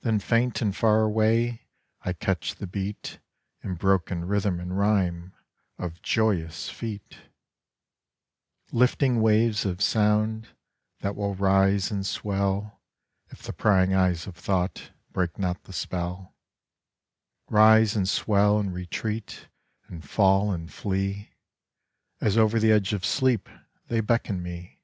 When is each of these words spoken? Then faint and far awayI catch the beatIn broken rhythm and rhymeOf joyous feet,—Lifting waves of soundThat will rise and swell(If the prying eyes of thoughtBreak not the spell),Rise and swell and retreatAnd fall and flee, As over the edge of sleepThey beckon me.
Then 0.00 0.18
faint 0.18 0.62
and 0.62 0.74
far 0.74 1.00
awayI 1.00 1.58
catch 2.20 2.54
the 2.54 2.66
beatIn 2.66 3.18
broken 3.76 4.24
rhythm 4.24 4.58
and 4.60 4.70
rhymeOf 4.70 6.00
joyous 6.02 6.70
feet,—Lifting 6.70 9.20
waves 9.20 9.66
of 9.66 9.80
soundThat 9.80 11.14
will 11.14 11.34
rise 11.34 11.90
and 11.90 12.02
swell(If 12.06 13.42
the 13.42 13.52
prying 13.52 13.92
eyes 13.92 14.26
of 14.26 14.36
thoughtBreak 14.36 15.36
not 15.36 15.62
the 15.64 15.74
spell),Rise 15.74 17.94
and 17.94 18.08
swell 18.08 18.58
and 18.58 18.72
retreatAnd 18.72 20.02
fall 20.02 20.50
and 20.50 20.72
flee, 20.72 21.34
As 22.22 22.38
over 22.38 22.58
the 22.58 22.72
edge 22.72 22.94
of 22.94 23.02
sleepThey 23.02 24.06
beckon 24.06 24.42
me. 24.42 24.80